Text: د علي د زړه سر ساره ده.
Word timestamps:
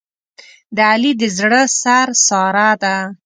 د 0.75 0.77
علي 0.91 1.11
د 1.21 1.23
زړه 1.37 1.61
سر 1.81 2.07
ساره 2.27 2.69
ده. 2.83 2.95